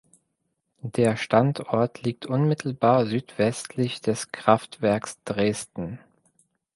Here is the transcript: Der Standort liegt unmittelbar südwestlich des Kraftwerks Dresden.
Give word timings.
Der 0.81 1.15
Standort 1.15 2.01
liegt 2.01 2.25
unmittelbar 2.25 3.05
südwestlich 3.05 4.01
des 4.01 4.31
Kraftwerks 4.31 5.21
Dresden. 5.25 5.99